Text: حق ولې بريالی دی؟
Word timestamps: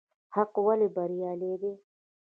حق 0.35 0.53
ولې 0.65 0.87
بريالی 0.95 1.53
دی؟ 1.61 1.73